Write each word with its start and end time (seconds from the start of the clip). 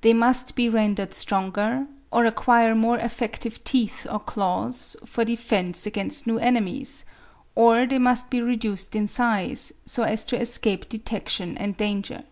They 0.00 0.14
must 0.14 0.54
be 0.54 0.70
rendered 0.70 1.12
stronger, 1.12 1.86
or 2.10 2.24
acquire 2.24 2.74
more 2.74 2.96
effective 2.96 3.62
teeth 3.62 4.06
or 4.10 4.18
claws, 4.18 4.96
for 5.04 5.22
defence 5.22 5.84
against 5.84 6.26
new 6.26 6.38
enemies; 6.38 7.04
or 7.54 7.84
they 7.84 7.98
must 7.98 8.30
be 8.30 8.40
reduced 8.40 8.96
in 8.96 9.06
size, 9.06 9.72
so 9.84 10.02
as 10.04 10.24
to 10.32 10.40
escape 10.40 10.88
detection 10.88 11.58
and 11.58 11.76
danger. 11.76 12.24